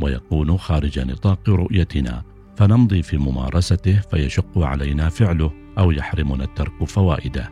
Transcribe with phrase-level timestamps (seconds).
[0.00, 2.22] ويكون خارج نطاق رؤيتنا
[2.56, 7.50] فنمضي في ممارسته فيشق علينا فعله أو يحرمنا الترك فوائده.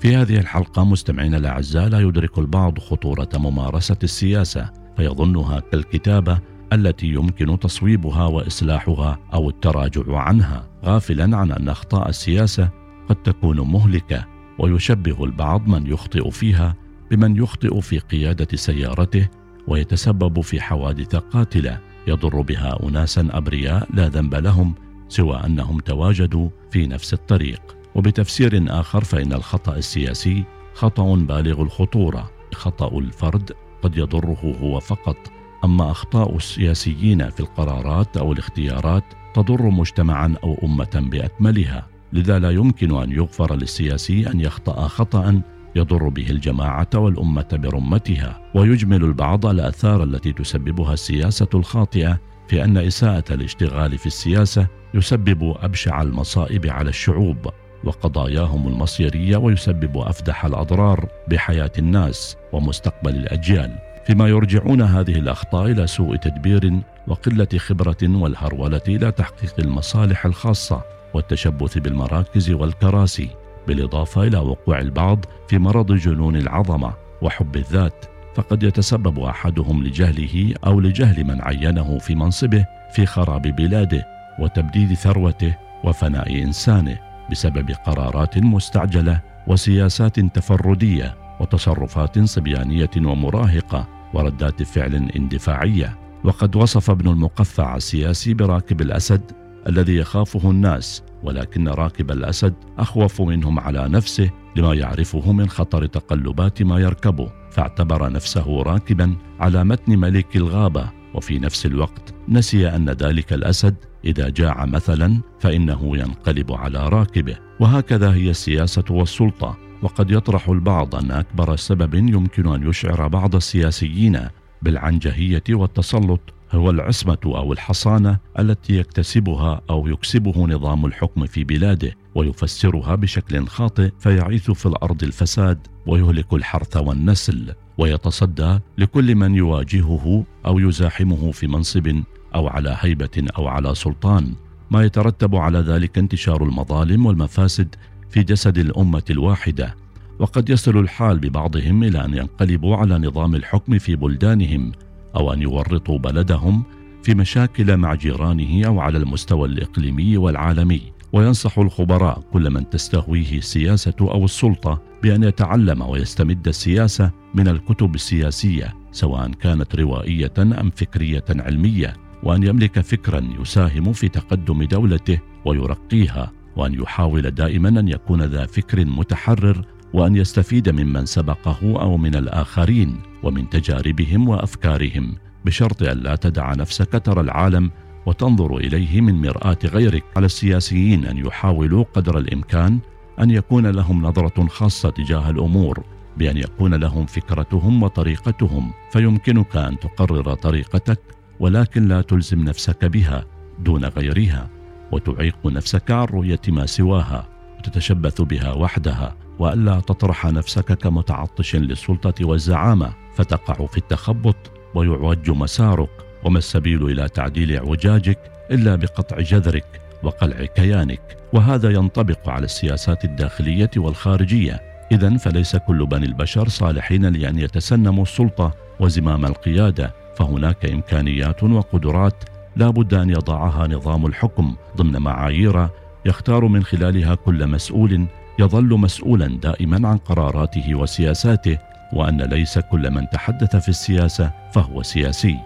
[0.00, 6.38] في هذه الحلقة مستمعينا الأعزاء لا يدرك البعض خطورة ممارسة السياسة فيظنها كالكتابة
[6.72, 12.70] التي يمكن تصويبها وإصلاحها أو التراجع عنها غافلا عن أن أخطاء السياسة
[13.08, 14.26] قد تكون مهلكة
[14.58, 16.74] ويشبه البعض من يخطئ فيها
[17.10, 19.28] بمن يخطئ في قيادة سيارته
[19.68, 24.74] ويتسبب في حوادث قاتلة يضر بها اناسا أبرياء لا ذنب لهم
[25.08, 27.76] سوى أنهم تواجدوا في نفس الطريق.
[27.94, 32.30] وبتفسير آخر فإن الخطأ السياسي خطأ بالغ الخطورة.
[32.54, 35.16] خطأ الفرد قد يضره هو فقط.
[35.64, 39.04] أما أخطاء السياسيين في القرارات أو الاختيارات
[39.34, 41.86] تضر مجتمعا أو أمة بأكملها.
[42.12, 45.42] لذا لا يمكن أن يغفر للسياسي أن يخطأ خطا
[45.76, 53.34] يضر به الجماعة والأمة برمتها ويجمل البعض الآثار التي تسببها السياسة الخاطئة في أن إساءة
[53.34, 57.50] الاشتغال في السياسة يسبب أبشع المصائب على الشعوب
[57.84, 63.78] وقضاياهم المصيرية ويسبب أفدح الأضرار بحياة الناس ومستقبل الأجيال.
[64.06, 66.72] فيما يرجعون هذه الأخطاء إلى سوء تدبير
[67.08, 70.82] وقلة خبرة والهرولة إلى تحقيق المصالح الخاصة
[71.14, 73.45] والتشبث بالمراكز والكراسي.
[73.66, 80.80] بالإضافة إلى وقوع البعض في مرض جنون العظمة وحب الذات فقد يتسبب أحدهم لجهله أو
[80.80, 84.06] لجهل من عينه في منصبه في خراب بلاده
[84.38, 86.98] وتبديد ثروته وفناء إنسانه
[87.30, 95.96] بسبب قرارات مستعجلة وسياسات تفردية وتصرفات صبيانية ومراهقة وردات فعل اندفاعية.
[96.24, 99.32] وقد وصف ابن المقفع السياسي براكب الأسد
[99.68, 106.62] الذي يخافه الناس ولكن راكب الأسد أخوف منهم على نفسه لما يعرفه من خطر تقلبات
[106.62, 107.32] ما يركبه.
[107.50, 110.90] فاعتبر نفسه راكبا على متن ملك الغابة.
[111.14, 113.74] وفي نفس الوقت نسي أن ذلك الأسد
[114.04, 117.36] إذا جاع مثلا فإنه ينقلب على راكبه.
[117.60, 119.56] وهكذا هي السياسة والسلطة.
[119.82, 124.20] وقد يطرح البعض أن أكبر سبب يمكن أن يشعر بعض السياسيين
[124.62, 126.20] بالعنجهية والتسلط
[126.52, 133.90] هو العصمة أو الحصانة التي يكتسبها أو يكسبه نظام الحكم في بلاده ويفسرها بشكل خاطئ
[133.98, 142.02] فيعيث في الأرض الفساد ويهلك الحرث والنسل ويتصدى لكل من يواجهه أو يزاحمه في منصب
[142.34, 144.34] أو على هيبة أو على سلطان.
[144.70, 147.74] ما يترتب على ذلك انتشار المظالم والمفاسد
[148.10, 149.74] في جسد الأمة الواحدة.
[150.18, 154.72] وقد يصل الحال ببعضهم إلى أن ينقلبوا على نظام الحكم في بلدانهم
[155.16, 156.62] أو أن يورطوا بلدهم
[157.02, 160.82] في مشاكل مع جيرانه أو على المستوى الإقليمي والعالمي.
[161.12, 168.74] وينصح الخبراء كل من تستهويه السياسة أو السلطة بأن يتعلم ويستمد السياسة من الكتب السياسية
[168.92, 171.96] سواء كانت روائية أم فكرية علمية.
[172.22, 176.32] وأن يملك فكرا يساهم في تقدم دولته ويرقيها.
[176.56, 182.96] وأن يحاول دائما أن يكون ذا فكر متحرر وأن يستفيد ممن سبقه أو من الآخرين
[183.22, 185.14] ومن تجاربهم وأفكارهم
[185.44, 187.70] بشرط أن لا تدع نفسك ترى العالم
[188.06, 190.04] وتنظر إليه من مرآة غيرك.
[190.16, 192.78] على السياسيين أن يحاولوا قدر الإمكان
[193.20, 195.84] أن يكون لهم نظرة خاصة تجاه الأمور
[196.16, 198.72] بأن يكون لهم فكرتهم وطريقتهم.
[198.92, 201.00] فيمكنك أن تقرر طريقتك
[201.40, 203.24] ولكن لا تلزم نفسك بها
[203.58, 204.50] دون غيرها
[204.92, 207.35] وتعيق نفسك عن رؤية ما سواها.
[207.58, 214.36] وتتشبث بها وحدها وألا تطرح نفسك كمتعطش للسلطة والزعامة فتقع في التخبط
[214.74, 215.90] ويعوج مسارك
[216.24, 218.18] وما السبيل إلى تعديل اعوجاجك
[218.50, 221.16] إلا بقطع جذرك وقلع كيانك.
[221.32, 224.60] وهذا ينطبق على السياسات الداخلية والخارجية.
[224.92, 232.24] اذا فليس كل بني البشر صالحين لأن يتسنموا السلطة وزمام القيادة فهناك إمكانيات وقدرات
[232.56, 235.68] لا بد أن يضعها نظام الحكم ضمن معايير
[236.06, 238.06] يختار من خلالها كل مسؤول
[238.38, 241.58] يظل مسؤولا دائما عن قراراته وسياساته
[241.92, 245.36] وأن ليس كل من تحدث في السياسة فهو سياسي.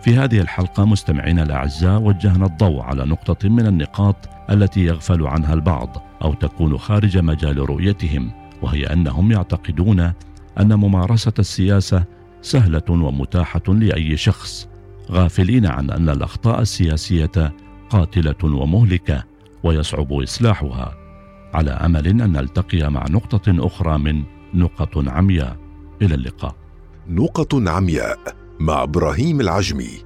[0.00, 4.16] في هذه الحلقة مستمعينا الأعزاء وجهنا الضوء على نقطة من النقاط
[4.50, 10.00] التي يغفل عنها البعض أو تكون خارج مجال رؤيتهم وهي أنهم يعتقدون
[10.60, 12.04] أن ممارسة السياسة
[12.42, 14.68] سهلة ومتاحة لأي شخص
[15.10, 17.52] غافلين عن أن الأخطاء السياسية
[17.90, 19.33] قاتلة ومهلكة
[19.64, 20.96] ويصعب إصلاحها
[21.54, 24.22] على أمل أن نلتقي مع نقطة أخرى من
[24.54, 25.56] نقط عمياء.
[26.02, 26.54] إلى اللقاء.
[27.08, 28.18] نقط عمياء
[28.60, 30.04] مع إبراهيم العجمي.